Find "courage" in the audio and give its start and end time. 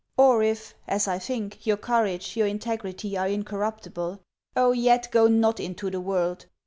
1.77-2.35